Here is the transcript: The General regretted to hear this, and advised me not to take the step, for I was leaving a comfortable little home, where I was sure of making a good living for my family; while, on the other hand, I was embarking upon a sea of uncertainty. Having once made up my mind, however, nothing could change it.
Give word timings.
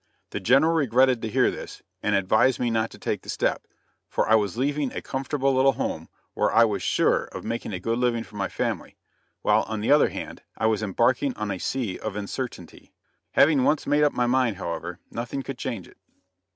The 0.31 0.39
General 0.39 0.73
regretted 0.73 1.21
to 1.21 1.29
hear 1.29 1.51
this, 1.51 1.83
and 2.01 2.15
advised 2.15 2.59
me 2.59 2.71
not 2.71 2.89
to 2.89 2.97
take 2.97 3.21
the 3.21 3.29
step, 3.29 3.67
for 4.09 4.27
I 4.27 4.33
was 4.33 4.57
leaving 4.57 4.91
a 4.93 4.99
comfortable 5.03 5.53
little 5.53 5.73
home, 5.73 6.09
where 6.33 6.51
I 6.51 6.63
was 6.65 6.81
sure 6.81 7.25
of 7.25 7.43
making 7.43 7.71
a 7.71 7.79
good 7.79 7.99
living 7.99 8.23
for 8.23 8.35
my 8.35 8.47
family; 8.49 8.97
while, 9.43 9.61
on 9.67 9.79
the 9.79 9.91
other 9.91 10.09
hand, 10.09 10.41
I 10.57 10.65
was 10.65 10.81
embarking 10.81 11.33
upon 11.33 11.51
a 11.51 11.59
sea 11.59 11.99
of 11.99 12.15
uncertainty. 12.15 12.91
Having 13.33 13.63
once 13.63 13.85
made 13.85 14.01
up 14.01 14.13
my 14.13 14.25
mind, 14.25 14.55
however, 14.57 14.97
nothing 15.11 15.43
could 15.43 15.59
change 15.59 15.87
it. 15.87 15.97